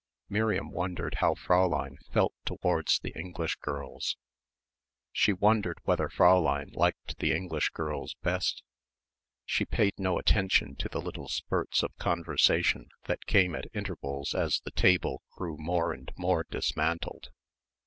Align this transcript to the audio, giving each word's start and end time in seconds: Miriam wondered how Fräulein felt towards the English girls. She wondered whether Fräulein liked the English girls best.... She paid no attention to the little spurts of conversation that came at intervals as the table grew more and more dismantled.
Miriam 0.29 0.71
wondered 0.71 1.17
how 1.19 1.35
Fräulein 1.35 1.97
felt 2.11 2.33
towards 2.43 2.97
the 2.97 3.11
English 3.11 3.57
girls. 3.57 4.17
She 5.11 5.31
wondered 5.31 5.77
whether 5.83 6.09
Fräulein 6.09 6.73
liked 6.73 7.19
the 7.19 7.31
English 7.31 7.69
girls 7.69 8.15
best.... 8.23 8.63
She 9.45 9.63
paid 9.63 9.93
no 9.99 10.17
attention 10.17 10.75
to 10.77 10.89
the 10.89 11.01
little 11.01 11.27
spurts 11.27 11.83
of 11.83 11.95
conversation 11.97 12.89
that 13.03 13.27
came 13.27 13.53
at 13.53 13.65
intervals 13.75 14.33
as 14.33 14.59
the 14.61 14.71
table 14.71 15.21
grew 15.37 15.55
more 15.55 15.93
and 15.93 16.11
more 16.17 16.45
dismantled. 16.49 17.29